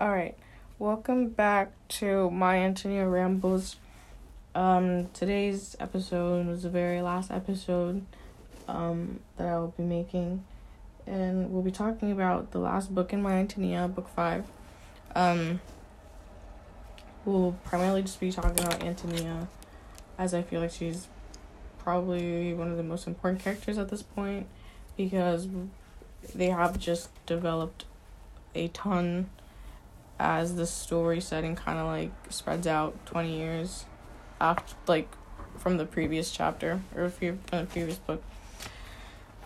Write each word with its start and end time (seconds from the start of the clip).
All 0.00 0.08
right, 0.08 0.34
welcome 0.78 1.28
back 1.28 1.72
to 1.88 2.30
my 2.30 2.56
Antonia 2.56 3.06
Rambles. 3.06 3.76
Um, 4.54 5.10
today's 5.12 5.76
episode 5.78 6.46
was 6.46 6.62
the 6.62 6.70
very 6.70 7.02
last 7.02 7.30
episode 7.30 8.06
um, 8.66 9.20
that 9.36 9.46
I 9.46 9.58
will 9.58 9.74
be 9.76 9.82
making, 9.82 10.42
and 11.06 11.52
we'll 11.52 11.60
be 11.60 11.70
talking 11.70 12.10
about 12.12 12.52
the 12.52 12.58
last 12.60 12.94
book 12.94 13.12
in 13.12 13.20
my 13.20 13.32
Antonia, 13.32 13.88
book 13.88 14.08
five. 14.08 14.46
Um, 15.14 15.60
we'll 17.26 17.52
primarily 17.64 18.00
just 18.00 18.20
be 18.20 18.32
talking 18.32 18.64
about 18.64 18.82
Antonia, 18.82 19.48
as 20.16 20.32
I 20.32 20.40
feel 20.40 20.62
like 20.62 20.72
she's 20.72 21.08
probably 21.78 22.54
one 22.54 22.70
of 22.70 22.78
the 22.78 22.82
most 22.82 23.06
important 23.06 23.42
characters 23.42 23.76
at 23.76 23.90
this 23.90 24.02
point 24.02 24.46
because 24.96 25.46
they 26.34 26.48
have 26.48 26.78
just 26.78 27.10
developed 27.26 27.84
a 28.54 28.68
ton 28.68 29.28
as 30.20 30.54
the 30.56 30.66
story 30.66 31.18
setting 31.20 31.56
kind 31.56 31.78
of 31.78 31.86
like 31.86 32.12
spreads 32.28 32.66
out 32.66 32.94
20 33.06 33.34
years 33.34 33.86
after 34.38 34.74
like 34.86 35.08
from 35.56 35.78
the 35.78 35.86
previous 35.86 36.30
chapter 36.30 36.80
or 36.94 37.04
a 37.04 37.10
few 37.10 37.38
from 37.46 37.60
the 37.60 37.66
previous 37.66 37.96
book 37.96 38.22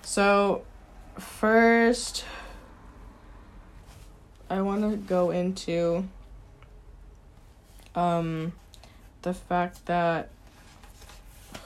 so 0.02 0.64
first 1.18 2.24
i 4.50 4.60
want 4.60 4.82
to 4.82 4.96
go 4.96 5.30
into 5.30 6.04
um 7.94 8.52
the 9.22 9.32
fact 9.32 9.86
that 9.86 10.28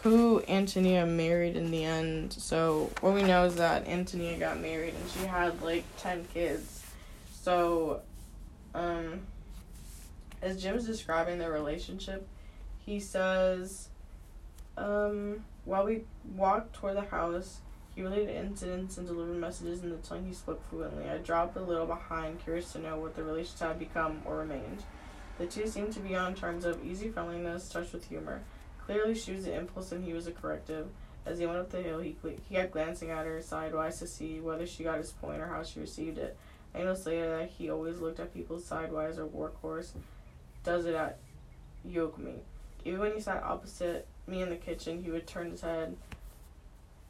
who 0.03 0.43
Antonia 0.49 1.05
married 1.05 1.57
in 1.57 1.73
the 1.73 1.85
end. 1.85 2.33
So 2.33 2.91
what 3.01 3.15
we 3.15 3.23
know 3.23 3.47
is 3.47 3.57
that 3.57 3.89
Antonia 3.89 4.39
got 4.39 4.61
married 4.61 4.95
and 4.95 5.11
she 5.11 5.27
had 5.27 5.61
like 5.61 5.83
ten 5.97 6.25
kids. 6.33 6.85
So 7.43 8.01
um 8.79 9.21
as 10.41 10.63
Jim's 10.63 10.87
describing 10.87 11.39
their 11.39 11.51
relationship, 11.51 12.27
he 12.85 13.01
says, 13.01 13.89
um, 14.77 15.45
while 15.65 15.85
we 15.85 16.03
walked 16.37 16.75
toward 16.75 16.97
the 16.97 17.03
house, 17.03 17.59
he 17.95 18.03
related 18.03 18.31
incidents 18.31 18.97
and 18.97 19.07
delivered 19.07 19.37
messages 19.37 19.83
in 19.83 19.91
the 19.91 19.97
tongue 19.97 20.25
he 20.25 20.33
spoke 20.33 20.63
fluently. 20.71 21.09
I 21.09 21.19
dropped 21.19 21.57
a 21.57 21.61
little 21.61 21.87
behind, 21.87 22.43
curious 22.45 22.73
to 22.73 22.79
know 22.79 22.97
what 22.97 23.17
the 23.17 23.25
relationship 23.25 23.69
had 23.69 23.79
become 23.79 24.23
or 24.25 24.39
remained. 24.39 24.85
The 25.39 25.47
two 25.47 25.67
seemed 25.67 25.93
to 25.95 26.01
be 26.01 26.15
on 26.15 26.35
terms 26.35 26.65
of 26.65 26.85
easy 26.85 27.09
friendliness, 27.09 27.69
touched 27.69 27.93
with 27.93 28.09
humor. 28.09 28.43
Clearly, 28.87 29.15
she 29.15 29.33
was 29.33 29.45
the 29.45 29.55
impulse 29.55 29.93
and 29.93 30.05
he 30.05 30.13
was 30.13 30.27
a 30.27 30.33
corrective. 30.33 30.87
As 31.27 31.39
he 31.39 31.47
went 31.47 31.59
up 31.59 31.71
the 31.71 31.83
hill, 31.83 31.99
he, 31.99 32.17
he 32.49 32.55
kept 32.55 32.73
glancing 32.73 33.11
at 33.11 33.27
her 33.27 33.43
sidewise 33.43 33.99
to 33.99 34.07
see 34.07 34.41
whether 34.41 34.67
she 34.67 34.85
got 34.85 34.99
his 34.99 35.11
point 35.11 35.41
or 35.41 35.49
how 35.49 35.63
she 35.63 35.81
received 35.81 36.19
it. 36.19 36.37
Noticed 36.79 37.07
later 37.07 37.39
that 37.39 37.51
he 37.51 37.71
always 37.71 37.99
looked 37.99 38.21
at 38.21 38.33
people 38.33 38.61
sidewise 38.61 39.19
or 39.19 39.27
workhorse 39.27 39.91
does 40.63 40.87
it 40.87 40.95
at 40.95 41.19
yoke 41.85 42.19
me. 42.19 42.35
Even 42.85 43.01
when 43.01 43.13
he 43.13 43.21
sat 43.21 43.43
opposite 43.43 44.07
me 44.29 44.43
in 44.43 44.49
the 44.49 44.57
kitchen, 44.57 45.03
he 45.03 45.11
would 45.11 45.27
turn 45.27 45.51
his 45.51 45.61
head 45.61 45.97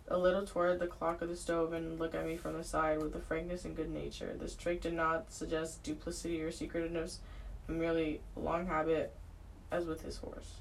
a 0.08 0.16
little 0.16 0.46
toward 0.46 0.78
the 0.78 0.86
clock 0.86 1.20
of 1.20 1.28
the 1.28 1.36
stove 1.36 1.74
and 1.74 1.98
look 1.98 2.14
at 2.14 2.26
me 2.26 2.36
from 2.36 2.54
the 2.54 2.64
side 2.64 3.02
with 3.02 3.14
a 3.14 3.20
frankness 3.20 3.66
and 3.66 3.76
good 3.76 3.90
nature. 3.90 4.34
This 4.40 4.54
trick 4.54 4.80
did 4.80 4.94
not 4.94 5.30
suggest 5.30 5.82
duplicity 5.82 6.40
or 6.40 6.50
secretiveness, 6.50 7.18
but 7.66 7.76
merely 7.76 8.20
long 8.36 8.66
habit, 8.66 9.14
as 9.70 9.84
with 9.84 10.02
his 10.02 10.16
horse. 10.16 10.54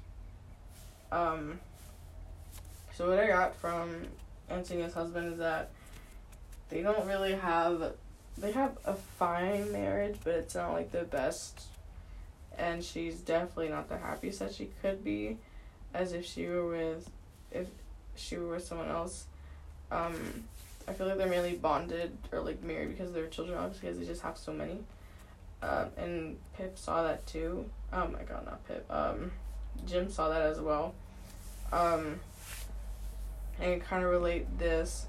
Um, 1.10 1.60
so 2.94 3.08
what 3.08 3.18
I 3.18 3.26
got 3.26 3.56
from 3.56 4.06
Antonia's 4.50 4.92
husband 4.92 5.32
is 5.32 5.38
that 5.38 5.70
they 6.68 6.82
don't 6.82 7.06
really 7.06 7.34
have 7.34 7.94
they 8.40 8.52
have 8.52 8.78
a 8.84 8.94
fine 8.94 9.72
marriage, 9.72 10.16
but 10.24 10.34
it's 10.34 10.54
not 10.54 10.72
like 10.72 10.92
the 10.92 11.04
best. 11.04 11.62
And 12.56 12.82
she's 12.82 13.16
definitely 13.20 13.68
not 13.68 13.88
the 13.88 13.98
happiest 13.98 14.40
that 14.40 14.54
she 14.54 14.70
could 14.82 15.04
be 15.04 15.38
as 15.94 16.12
if 16.12 16.24
she 16.24 16.46
were 16.46 16.66
with 16.66 17.08
if 17.50 17.66
she 18.16 18.36
were 18.36 18.54
with 18.54 18.64
someone 18.64 18.88
else. 18.88 19.26
Um 19.90 20.44
i 20.86 20.92
feel 20.92 21.06
like 21.06 21.18
they're 21.18 21.28
mainly 21.28 21.54
bonded 21.54 22.16
or 22.32 22.40
like 22.40 22.62
married 22.62 22.96
because 22.96 23.12
their 23.12 23.26
children 23.26 23.58
obviously 23.58 23.88
because 23.88 24.00
they 24.00 24.06
just 24.06 24.22
have 24.22 24.36
so 24.36 24.52
many. 24.52 24.78
Um 25.62 25.86
and 25.96 26.36
pip 26.56 26.78
saw 26.78 27.02
that 27.04 27.26
too. 27.26 27.68
Oh 27.92 28.08
my 28.08 28.22
god 28.22 28.44
not 28.44 28.66
pip. 28.66 28.84
Um 28.90 29.30
jim 29.86 30.10
saw 30.10 30.28
that 30.28 30.42
as 30.42 30.60
well. 30.60 30.94
Um 31.72 32.20
and 33.60 33.82
kind 33.82 34.04
of 34.04 34.10
relate 34.10 34.58
this 34.58 35.06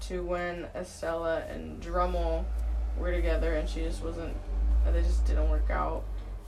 to 0.00 0.22
when 0.22 0.66
estella 0.74 1.42
and 1.48 1.82
drummle 1.82 2.44
were 2.98 3.12
together 3.12 3.54
and 3.54 3.68
she 3.68 3.80
just 3.80 4.02
wasn't 4.02 4.34
they 4.92 5.02
just 5.02 5.26
didn't 5.26 5.50
work 5.50 5.70
out 5.70 6.04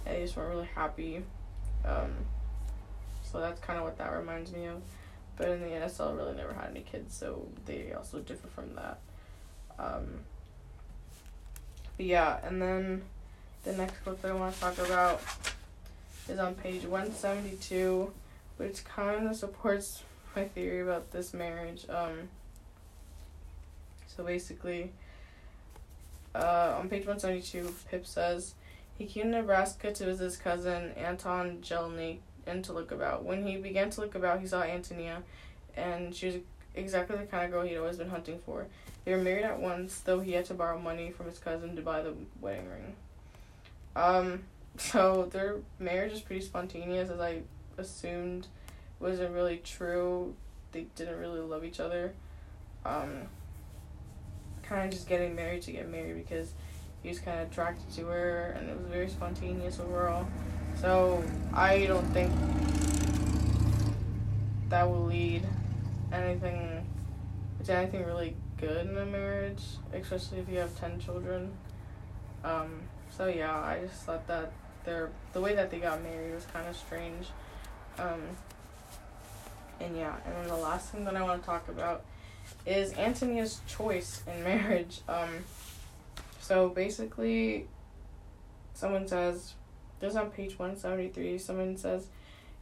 and 0.07 0.17
they 0.17 0.23
just 0.23 0.37
weren't 0.37 0.51
really 0.51 0.69
happy. 0.75 1.23
Um, 1.85 2.13
so 3.23 3.41
that's 3.41 3.61
kind 3.61 3.79
of 3.79 3.85
what 3.85 3.99
that 3.99 4.13
reminds 4.13 4.53
me 4.53 4.67
of. 4.67 4.83
But 5.37 5.49
in 5.51 5.61
the 5.61 5.69
NSL, 5.69 6.17
really 6.17 6.37
never 6.37 6.53
had 6.53 6.71
any 6.71 6.81
kids, 6.81 7.17
so 7.17 7.47
they 7.65 7.93
also 7.93 8.19
differ 8.19 8.49
from 8.49 8.75
that. 8.75 8.99
Um, 9.79 10.21
but 11.97 12.07
yeah, 12.07 12.39
and 12.45 12.61
then 12.61 13.03
the 13.65 13.73
next 13.73 14.05
book 14.05 14.21
that 14.23 14.31
I 14.31 14.35
want 14.35 14.55
to 14.55 14.61
talk 14.61 14.79
about 14.79 15.23
is 16.29 16.39
on 16.39 16.55
page 16.55 16.85
172, 16.85 18.13
which 18.59 18.85
kind 18.85 19.29
of 19.29 19.37
supports 19.37 20.03
my 20.37 20.45
theory 20.45 20.81
about 20.81 21.11
this 21.11 21.33
marriage. 21.33 21.87
Um, 21.89 22.29
so 24.15 24.25
basically, 24.25 24.93
uh, 26.35 26.77
on 26.79 26.89
page 26.89 27.07
172, 27.07 27.75
Pip 27.91 28.07
says, 28.07 28.55
he 28.97 29.07
came 29.07 29.33
to 29.33 29.39
Nebraska 29.39 29.93
to 29.93 30.05
visit 30.05 30.25
his 30.25 30.37
cousin 30.37 30.93
Anton 30.93 31.59
Jelinek 31.63 32.19
and 32.47 32.65
to 32.65 32.73
look 32.73 32.93
about. 32.93 33.25
When 33.25 33.47
he 33.47 33.57
began 33.57 33.91
to 33.91 34.01
look 34.01 34.15
about, 34.15 34.41
he 34.41 34.47
saw 34.47 34.63
Antonia, 34.63 35.23
and 35.77 36.15
she 36.15 36.27
was 36.27 36.37
exactly 36.75 37.17
the 37.17 37.25
kind 37.25 37.47
of 37.47 37.51
girl 37.51 37.67
he'd 37.67 37.79
always 37.79 37.97
been 37.97 38.11
hunting 38.11 38.39
for. 38.45 38.67
They 39.05 39.13
were 39.13 39.23
married 39.23 39.45
at 39.45 39.59
once, 39.59 40.01
though 40.01 40.21
he 40.21 40.33
had 40.33 40.45
to 40.47 40.55
borrow 40.55 40.79
money 40.79 41.11
from 41.11 41.27
his 41.27 41.39
cousin 41.39 41.75
to 41.77 41.83
buy 41.83 42.03
the 42.03 42.15
wedding 42.41 42.69
ring. 42.69 42.95
Um, 43.97 44.43
so 44.77 45.29
their 45.31 45.57
marriage 45.79 46.13
is 46.13 46.21
pretty 46.21 46.45
spontaneous, 46.45 47.11
as 47.11 47.21
I 47.21 47.41
assumed 47.79 48.47
wasn't 48.99 49.33
really 49.33 49.57
true. 49.65 50.35
They 50.73 50.87
didn't 50.95 51.19
really 51.19 51.41
love 51.41 51.65
each 51.65 51.81
other. 51.81 52.13
Um, 52.85 53.23
kind 54.71 54.85
of 54.85 54.91
just 54.91 55.09
getting 55.09 55.35
married 55.35 55.61
to 55.63 55.73
get 55.73 55.91
married 55.91 56.15
because 56.15 56.53
he 57.03 57.09
was 57.09 57.19
kind 57.19 57.41
of 57.41 57.51
attracted 57.51 57.91
to 57.97 58.07
her, 58.07 58.55
and 58.57 58.71
it 58.71 58.79
was 58.79 58.87
very 58.87 59.09
spontaneous 59.09 59.81
overall. 59.81 60.27
So 60.81 61.23
I 61.53 61.87
don't 61.87 62.07
think 62.13 62.33
that 64.69 64.89
will 64.89 65.05
lead 65.05 65.43
anything 66.13 66.87
to 67.65 67.73
anything 67.75 68.05
really 68.07 68.37
good 68.59 68.89
in 68.89 68.97
a 68.97 69.05
marriage, 69.05 69.63
especially 69.93 70.39
if 70.39 70.49
you 70.49 70.59
have 70.59 70.79
ten 70.79 71.01
children. 71.01 71.51
Um, 72.45 72.83
so 73.11 73.27
yeah, 73.27 73.55
I 73.55 73.81
just 73.87 74.05
thought 74.05 74.27
that 74.29 74.53
their 74.85 75.11
the 75.33 75.41
way 75.41 75.55
that 75.57 75.73
they 75.73 75.81
got 75.81 76.01
married 76.03 76.33
was 76.33 76.47
kind 76.47 76.69
of 76.69 76.77
strange. 76.77 77.27
Um, 77.99 78.23
and 79.81 79.97
yeah, 79.97 80.15
and 80.25 80.35
then 80.37 80.47
the 80.47 80.57
last 80.57 80.91
thing 80.91 81.05
that 81.07 81.17
I 81.17 81.23
want 81.23 81.43
to 81.43 81.47
talk 81.47 81.69
about 81.69 82.05
is 82.71 82.97
Antonia's 82.97 83.61
choice 83.67 84.23
in 84.27 84.45
marriage. 84.45 85.01
Um, 85.09 85.45
so 86.41 86.69
basically, 86.69 87.67
someone 88.75 89.09
says, 89.09 89.55
this 89.99 90.17
on 90.17 90.31
page 90.31 90.59
173, 90.59 91.39
someone 91.39 91.77
says, 91.77 92.07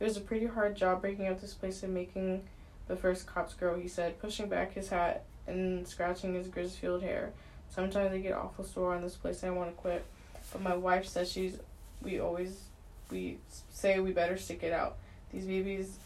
it 0.00 0.04
was 0.04 0.16
a 0.16 0.20
pretty 0.20 0.46
hard 0.46 0.76
job 0.76 1.00
breaking 1.00 1.28
up 1.28 1.40
this 1.40 1.54
place 1.54 1.82
and 1.82 1.92
making 1.92 2.42
the 2.86 2.96
first 2.96 3.26
cops 3.26 3.54
grow, 3.54 3.78
he 3.78 3.88
said, 3.88 4.18
pushing 4.20 4.48
back 4.48 4.72
his 4.72 4.88
hat 4.88 5.24
and 5.46 5.86
scratching 5.86 6.34
his 6.34 6.48
Grisfield 6.48 7.02
hair. 7.02 7.32
Sometimes 7.68 8.12
I 8.12 8.18
get 8.18 8.32
awful 8.32 8.64
sore 8.64 8.94
on 8.94 9.02
this 9.02 9.16
place 9.16 9.42
and 9.42 9.52
I 9.52 9.54
want 9.54 9.70
to 9.70 9.76
quit. 9.76 10.04
But 10.52 10.62
my 10.62 10.74
wife 10.74 11.06
says 11.06 11.30
she's, 11.30 11.58
we 12.02 12.18
always, 12.18 12.62
we 13.10 13.38
say 13.70 14.00
we 14.00 14.12
better 14.12 14.38
stick 14.38 14.62
it 14.62 14.72
out. 14.72 14.96
These 15.32 15.44
babies 15.44 15.98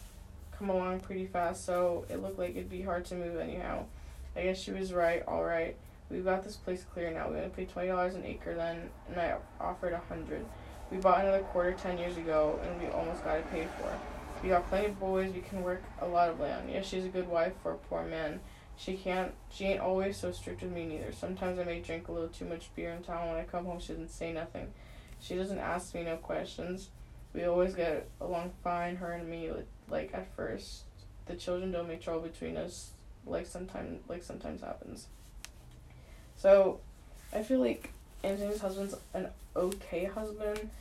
come 0.57 0.69
along 0.69 1.01
pretty 1.01 1.25
fast, 1.25 1.65
so 1.65 2.05
it 2.09 2.21
looked 2.21 2.39
like 2.39 2.51
it'd 2.51 2.69
be 2.69 2.81
hard 2.81 3.05
to 3.05 3.15
move 3.15 3.37
anyhow. 3.37 3.85
I 4.35 4.43
guess 4.43 4.59
she 4.59 4.71
was 4.71 4.93
right, 4.93 5.23
alright. 5.27 5.75
We've 6.09 6.25
got 6.25 6.43
this 6.43 6.55
place 6.55 6.85
clear 6.93 7.11
now. 7.11 7.29
We 7.29 7.37
only 7.37 7.49
paid 7.49 7.69
twenty 7.69 7.89
dollars 7.89 8.15
an 8.15 8.25
acre 8.25 8.53
then, 8.53 8.89
and 9.09 9.19
I 9.19 9.35
offered 9.59 9.93
a 9.93 10.01
hundred. 10.09 10.45
We 10.91 10.97
bought 10.97 11.21
another 11.21 11.43
quarter 11.43 11.73
ten 11.73 11.97
years 11.97 12.17
ago, 12.17 12.59
and 12.63 12.79
we 12.79 12.87
almost 12.87 13.23
got 13.23 13.37
it 13.37 13.51
paid 13.51 13.67
for. 13.79 13.91
We 14.41 14.49
got 14.49 14.67
plenty 14.69 14.87
of 14.87 14.99
boys. 14.99 15.33
We 15.33 15.41
can 15.41 15.63
work 15.63 15.81
a 16.01 16.07
lot 16.07 16.29
of 16.29 16.39
land. 16.39 16.69
Yes, 16.69 16.85
she's 16.85 17.05
a 17.05 17.09
good 17.09 17.27
wife 17.27 17.53
for 17.63 17.71
a 17.71 17.77
poor 17.77 18.03
man. 18.05 18.41
She 18.75 18.95
can't. 18.95 19.33
She 19.49 19.65
ain't 19.65 19.79
always 19.79 20.17
so 20.17 20.31
strict 20.31 20.61
with 20.61 20.71
me 20.71 20.85
neither. 20.85 21.11
Sometimes 21.13 21.59
I 21.59 21.63
may 21.63 21.79
drink 21.79 22.07
a 22.07 22.11
little 22.11 22.29
too 22.29 22.45
much 22.45 22.69
beer 22.75 22.91
in 22.91 23.01
town. 23.03 23.29
When 23.29 23.37
I 23.37 23.43
come 23.43 23.65
home, 23.65 23.79
she 23.79 23.93
doesn't 23.93 24.11
say 24.11 24.33
nothing. 24.33 24.73
She 25.19 25.35
doesn't 25.35 25.59
ask 25.59 25.95
me 25.95 26.03
no 26.03 26.17
questions. 26.17 26.89
We 27.33 27.45
always 27.45 27.73
get 27.73 28.09
along 28.19 28.51
fine, 28.63 28.97
her 28.97 29.13
and 29.13 29.27
me. 29.27 29.49
Like 29.93 30.09
at 30.15 30.35
first, 30.35 30.85
the 31.27 31.35
children 31.35 31.71
don't 31.71 31.87
make 31.87 32.01
trouble 32.01 32.21
between 32.21 32.57
us. 32.57 32.89
Like 33.27 33.45
sometimes, 33.45 34.01
like 34.09 34.23
sometimes 34.23 34.61
happens. 34.61 35.05
So, 36.35 36.79
I 37.31 37.43
feel 37.43 37.59
like 37.59 37.91
Antonia's 38.23 38.59
husband's 38.59 38.95
an 39.13 39.27
okay 39.55 40.05
husband. 40.05 40.71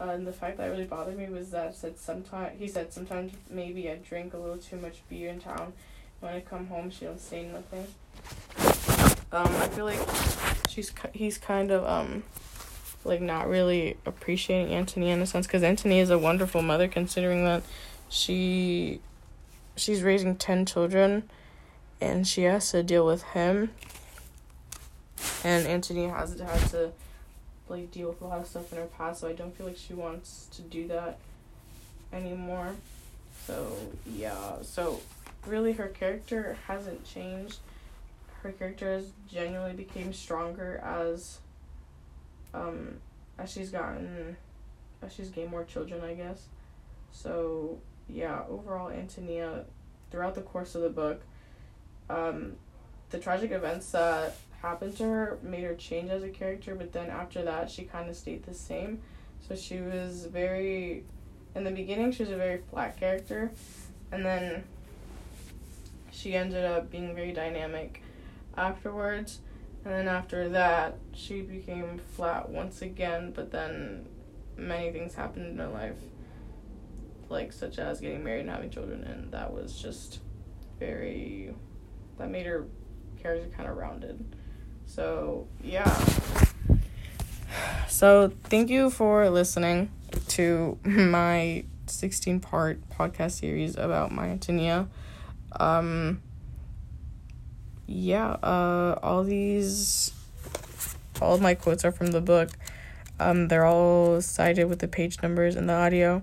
Uh, 0.00 0.10
and 0.10 0.24
the 0.24 0.32
fact 0.32 0.56
that 0.58 0.68
really 0.68 0.84
bothered 0.84 1.18
me 1.18 1.28
was 1.28 1.50
that 1.50 1.74
said 1.74 1.98
sometimes 1.98 2.58
he 2.60 2.68
said 2.68 2.92
sometimes 2.92 3.32
maybe 3.50 3.90
I 3.90 3.96
drink 3.96 4.34
a 4.34 4.38
little 4.38 4.56
too 4.56 4.76
much 4.76 5.02
beer 5.08 5.30
in 5.30 5.40
town. 5.40 5.72
When 6.20 6.32
I 6.32 6.40
come 6.40 6.68
home, 6.68 6.92
she 6.92 7.06
don't 7.06 7.20
say 7.20 7.46
nothing. 7.46 7.86
Um, 9.32 9.48
I 9.56 9.68
feel 9.68 9.84
like 9.84 9.98
she's 10.68 10.92
he's 11.12 11.38
kind 11.38 11.72
of 11.72 11.84
um 11.84 12.22
like 13.04 13.20
not 13.20 13.48
really 13.48 13.96
appreciating 14.06 14.72
Antonia 14.72 15.14
in 15.14 15.22
a 15.22 15.26
sense 15.26 15.46
because 15.48 15.64
Antonia 15.64 16.02
is 16.02 16.10
a 16.10 16.18
wonderful 16.18 16.62
mother 16.62 16.86
considering 16.86 17.44
that 17.44 17.62
she 18.10 19.00
she's 19.76 20.02
raising 20.02 20.36
10 20.36 20.66
children 20.66 21.30
and 22.00 22.26
she 22.26 22.42
has 22.42 22.70
to 22.72 22.82
deal 22.82 23.06
with 23.06 23.22
him. 23.22 23.70
And 25.44 25.66
Antonia 25.66 26.10
hasn't 26.10 26.40
had 26.40 26.68
to 26.70 26.92
like 27.68 27.90
deal 27.92 28.08
with 28.08 28.20
a 28.20 28.26
lot 28.26 28.40
of 28.40 28.46
stuff 28.46 28.70
in 28.72 28.78
her 28.78 28.86
past 28.86 29.20
so 29.20 29.28
I 29.28 29.32
don't 29.32 29.56
feel 29.56 29.66
like 29.66 29.78
she 29.78 29.94
wants 29.94 30.48
to 30.56 30.62
do 30.62 30.88
that 30.88 31.18
anymore. 32.12 32.74
So 33.46 33.72
yeah 34.06 34.56
so 34.62 35.00
really 35.46 35.72
her 35.72 35.88
character 35.88 36.58
hasn't 36.66 37.04
changed. 37.04 37.58
Her 38.42 38.52
character 38.52 38.92
has 38.92 39.06
genuinely 39.30 39.74
became 39.74 40.12
stronger 40.12 40.80
as 40.84 41.38
um 42.52 42.96
as 43.38 43.52
she's 43.52 43.70
gotten 43.70 44.36
as 45.02 45.12
she's 45.14 45.28
gained 45.28 45.50
more 45.50 45.64
children 45.64 46.02
I 46.02 46.14
guess 46.14 46.46
so 47.12 47.78
yeah 48.08 48.42
overall 48.48 48.90
Antonia 48.90 49.64
throughout 50.10 50.34
the 50.34 50.40
course 50.40 50.74
of 50.74 50.82
the 50.82 50.90
book 50.90 51.22
um 52.08 52.56
the 53.10 53.18
tragic 53.18 53.50
events 53.50 53.90
that 53.90 54.36
happened 54.62 54.96
to 54.96 55.04
her 55.04 55.38
made 55.42 55.64
her 55.64 55.74
change 55.74 56.10
as 56.10 56.22
a 56.22 56.28
character 56.28 56.74
but 56.74 56.92
then 56.92 57.08
after 57.08 57.42
that 57.42 57.70
she 57.70 57.82
kind 57.82 58.08
of 58.10 58.16
stayed 58.16 58.44
the 58.44 58.54
same 58.54 59.00
so 59.46 59.54
she 59.54 59.80
was 59.80 60.26
very 60.26 61.04
in 61.54 61.64
the 61.64 61.70
beginning 61.70 62.12
she 62.12 62.22
was 62.22 62.30
a 62.30 62.36
very 62.36 62.60
flat 62.70 62.98
character 62.98 63.50
and 64.12 64.24
then 64.24 64.62
she 66.10 66.34
ended 66.34 66.64
up 66.64 66.90
being 66.90 67.14
very 67.14 67.32
dynamic 67.32 68.02
afterwards. 68.56 69.38
And 69.84 69.94
then 69.94 70.08
after 70.08 70.48
that, 70.50 70.98
she 71.14 71.40
became 71.40 71.98
flat 72.14 72.50
once 72.50 72.82
again, 72.82 73.32
but 73.34 73.50
then 73.50 74.06
many 74.56 74.92
things 74.92 75.14
happened 75.14 75.46
in 75.46 75.58
her 75.58 75.68
life, 75.68 75.96
like 77.30 77.52
such 77.52 77.78
as 77.78 78.00
getting 78.00 78.22
married 78.24 78.40
and 78.40 78.50
having 78.50 78.70
children, 78.70 79.04
and 79.04 79.32
that 79.32 79.52
was 79.52 79.80
just 79.80 80.18
very, 80.78 81.54
that 82.18 82.28
made 82.28 82.44
her 82.46 82.66
character 83.22 83.48
kind 83.56 83.68
of 83.68 83.76
rounded. 83.76 84.22
So, 84.86 85.46
yeah. 85.62 85.88
So, 87.88 88.32
thank 88.44 88.70
you 88.70 88.90
for 88.90 89.30
listening 89.30 89.90
to 90.28 90.78
my 90.84 91.64
16 91.86 92.40
part 92.40 92.80
podcast 92.90 93.32
series 93.32 93.76
about 93.76 94.12
my 94.12 94.28
Antonia. 94.28 94.88
Um, 95.58 96.22
yeah, 97.86 98.30
uh, 98.42 98.98
all 99.02 99.24
these, 99.24 100.12
all 101.20 101.34
of 101.34 101.40
my 101.40 101.54
quotes 101.54 101.84
are 101.84 101.92
from 101.92 102.08
the 102.08 102.20
book. 102.20 102.50
Um, 103.18 103.48
they're 103.48 103.66
all 103.66 104.20
cited 104.20 104.68
with 104.68 104.78
the 104.78 104.88
page 104.88 105.22
numbers 105.22 105.54
and 105.54 105.68
the 105.68 105.74
audio. 105.74 106.22